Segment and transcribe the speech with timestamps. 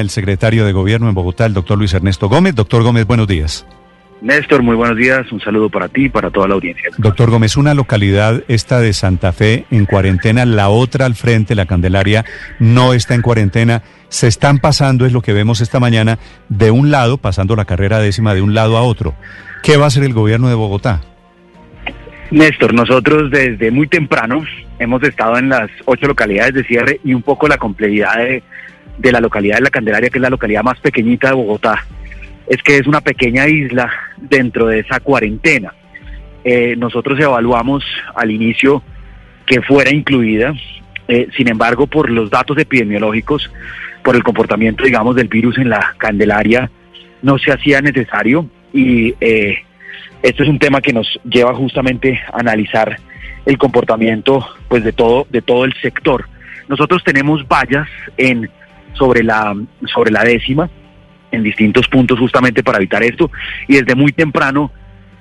[0.00, 2.54] El secretario de Gobierno en Bogotá, el doctor Luis Ernesto Gómez.
[2.54, 3.66] Doctor Gómez, buenos días.
[4.20, 5.30] Néstor, muy buenos días.
[5.30, 6.90] Un saludo para ti y para toda la audiencia.
[6.96, 11.66] Doctor Gómez, una localidad, esta de Santa Fe, en cuarentena, la otra al frente, la
[11.66, 12.24] Candelaria,
[12.58, 13.82] no está en cuarentena.
[14.08, 16.18] Se están pasando, es lo que vemos esta mañana,
[16.48, 19.14] de un lado, pasando la carrera décima de un lado a otro.
[19.62, 21.02] ¿Qué va a hacer el gobierno de Bogotá?
[22.30, 24.42] Néstor, nosotros desde muy temprano
[24.78, 28.16] hemos estado en las ocho localidades de cierre y un poco la complejidad
[28.98, 31.84] de la localidad de La Candelaria, que es la localidad más pequeñita de Bogotá,
[32.46, 35.74] es que es una pequeña isla dentro de esa cuarentena.
[36.44, 37.84] Eh, nosotros evaluamos
[38.14, 38.82] al inicio
[39.46, 40.54] que fuera incluida,
[41.08, 43.50] eh, sin embargo, por los datos epidemiológicos,
[44.02, 46.70] por el comportamiento, digamos, del virus en la Candelaria,
[47.22, 49.58] no se hacía necesario y eh,
[50.22, 52.98] esto es un tema que nos lleva justamente a analizar
[53.46, 56.28] el comportamiento pues de todo de todo el sector.
[56.68, 58.50] Nosotros tenemos vallas en
[58.94, 59.54] sobre la,
[59.86, 60.68] sobre la décima
[61.30, 63.30] en distintos puntos justamente para evitar esto
[63.68, 64.72] y desde muy temprano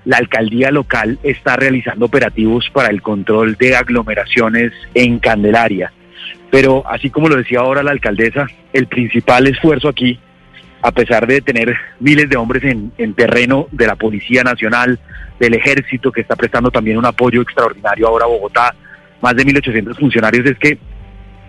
[0.05, 5.91] la alcaldía local está realizando operativos para el control de aglomeraciones en Candelaria.
[6.51, 10.19] Pero así como lo decía ahora la alcaldesa, el principal esfuerzo aquí,
[10.85, 14.99] a pesar de tener miles de hombres en, en terreno de la Policía Nacional,
[15.39, 18.75] del Ejército, que está prestando también un apoyo extraordinario ahora a Bogotá,
[19.19, 20.77] más de 1.800 funcionarios, es que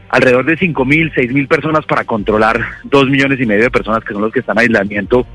[0.08, 4.22] alrededor de 5.000, 6.000 personas para controlar 2 millones y medio de personas que son
[4.22, 5.26] los que están en aislamiento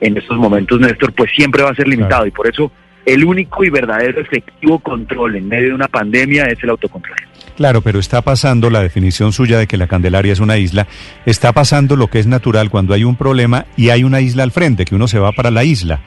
[0.00, 2.70] en estos momentos, Néstor, pues siempre va a ser limitado y por eso
[3.04, 7.16] el único y verdadero efectivo control en medio de una pandemia es el autocontrol.
[7.60, 10.86] Claro, pero está pasando la definición suya de que la Candelaria es una isla,
[11.26, 14.50] está pasando lo que es natural cuando hay un problema y hay una isla al
[14.50, 16.00] frente, que uno se va para la isla.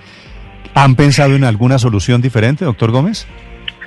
[0.73, 3.27] ¿Han pensado en alguna solución diferente, doctor Gómez?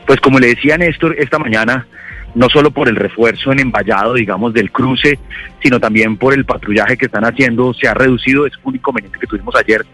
[0.06, 1.88] Pues como le decía Néstor esta mañana,
[2.36, 5.18] no solo por el refuerzo en emballado, digamos, del cruce,
[5.60, 9.26] sino también por el patrullaje que están haciendo, se ha reducido, es un inconveniente que
[9.26, 9.84] tuvimos ayer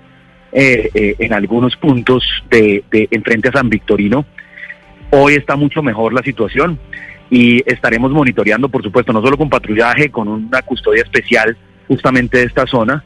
[0.53, 4.27] eh, eh, en algunos puntos de, de enfrente a San Victorino.
[5.09, 6.79] Hoy está mucho mejor la situación
[7.33, 11.57] y estaremos monitoreando, por supuesto, no solo con patrullaje, con una custodia especial
[11.89, 13.03] justamente de esta zona,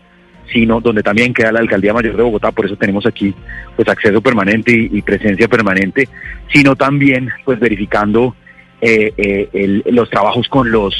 [0.53, 3.32] sino donde también queda la Alcaldía Mayor de Bogotá, por eso tenemos aquí
[3.76, 6.09] pues acceso permanente y, presencia permanente,
[6.53, 8.34] sino también pues verificando
[8.81, 10.92] eh, eh, los trabajos con las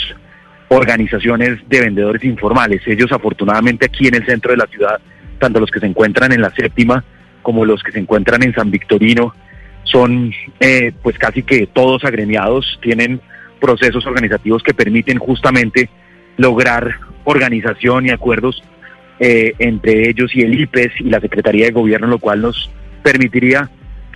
[0.69, 2.87] organizaciones de vendedores informales.
[2.87, 5.01] Ellos afortunadamente aquí en el centro de la ciudad,
[5.41, 7.03] tanto los que se encuentran en la séptima
[7.43, 9.35] como los que se encuentran en San Victorino,
[9.87, 13.21] son eh, pues casi que todos agremiados, tienen
[13.61, 15.89] procesos organizativos que permiten justamente
[16.37, 18.63] lograr organización y acuerdos
[19.19, 22.71] eh, entre ellos y el IPES y la Secretaría de Gobierno, lo cual nos
[23.03, 23.71] permitiría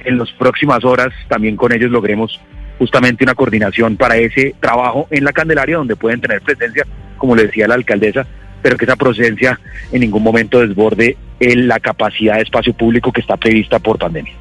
[0.04, 2.40] en las próximas horas también con ellos logremos
[2.78, 6.86] justamente una coordinación para ese trabajo en la Candelaria, donde pueden tener presencia,
[7.18, 8.26] como le decía la alcaldesa,
[8.62, 9.60] pero que esa presencia
[9.92, 14.34] en ningún momento desborde en la capacidad de espacio público que está prevista por pandemia.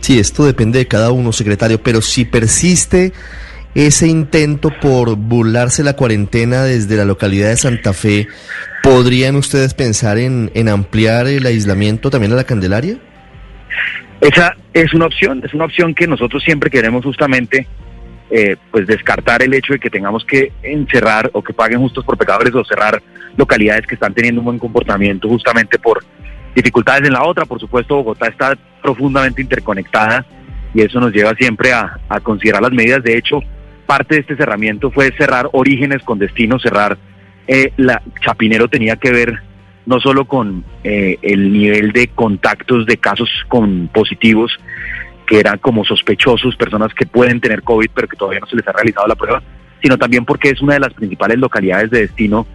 [0.00, 3.12] Sí, esto depende de cada uno, secretario, pero si persiste
[3.74, 8.26] ese intento por burlarse la cuarentena desde la localidad de Santa Fe,
[8.82, 12.98] ¿podrían ustedes pensar en, en ampliar el aislamiento también a la Candelaria?
[14.20, 17.66] Esa es una opción, es una opción que nosotros siempre queremos justamente
[18.30, 22.16] eh, pues descartar el hecho de que tengamos que encerrar o que paguen justos por
[22.16, 23.02] pecadores o cerrar
[23.36, 26.04] localidades que están teniendo un buen comportamiento justamente por
[26.54, 27.44] dificultades en la otra.
[27.46, 30.24] Por supuesto, Bogotá está profundamente interconectada
[30.74, 33.02] y eso nos lleva siempre a, considerar las medidas.
[33.02, 33.40] De hecho,
[33.86, 36.96] parte de este cerramiento fue cerrar orígenes con destino, cerrar
[37.46, 39.42] eh, la Chapinero tenía que ver
[39.86, 44.56] no solo con eh, el nivel de contactos de casos con positivos,
[45.26, 48.68] que eran como sospechosos, personas que pueden tener COVID pero que todavía no se les
[48.68, 49.42] ha realizado la prueba,
[49.82, 52.46] sino también porque es una de las principales localidades de destino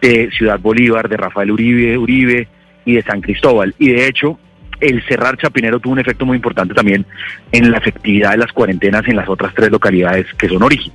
[0.00, 2.48] de Ciudad Bolívar, de Rafael Uribe, Uribe
[2.88, 3.74] y de San Cristóbal.
[3.78, 4.38] Y de hecho,
[4.80, 7.04] el cerrar Chapinero tuvo un efecto muy importante también
[7.52, 10.92] en la efectividad de las cuarentenas en las otras tres localidades que son origen.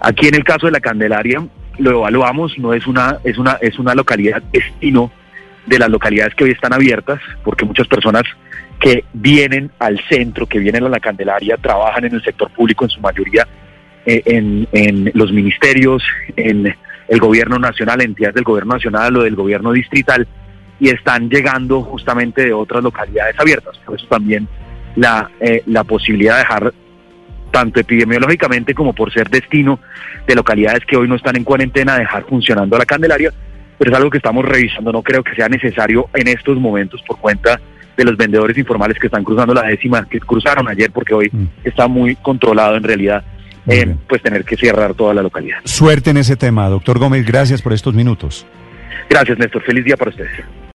[0.00, 1.44] Aquí en el caso de la Candelaria,
[1.78, 5.10] lo evaluamos, no es una, es una, es una localidad destino
[5.66, 8.22] de las localidades que hoy están abiertas, porque muchas personas
[8.78, 12.90] que vienen al centro, que vienen a la Candelaria, trabajan en el sector público en
[12.90, 13.48] su mayoría,
[14.04, 16.04] eh, en, en los ministerios,
[16.36, 16.72] en
[17.08, 20.28] el gobierno nacional, entidades del gobierno nacional o del gobierno distrital,
[20.78, 23.78] y están llegando justamente de otras localidades abiertas.
[23.84, 24.48] Por eso también
[24.94, 26.74] la, eh, la posibilidad de dejar
[27.50, 29.80] tanto epidemiológicamente como por ser destino
[30.26, 33.32] de localidades que hoy no están en cuarentena, dejar funcionando la Candelaria,
[33.78, 37.18] pero es algo que estamos revisando, no creo que sea necesario en estos momentos por
[37.18, 37.60] cuenta
[37.96, 41.44] de los vendedores informales que están cruzando la décima, que cruzaron ayer porque hoy mm.
[41.64, 43.24] está muy controlado en realidad,
[43.66, 45.58] eh, pues tener que cerrar toda la localidad.
[45.64, 48.46] Suerte en ese tema, doctor Gómez, gracias por estos minutos.
[49.08, 49.62] Gracias, Néstor.
[49.62, 50.30] Feliz día para ustedes.